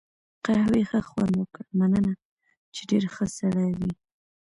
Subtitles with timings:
[0.45, 2.13] قهوې ښه خوند وکړ، مننه،
[2.75, 3.91] چې ډېر ښه سړی وې.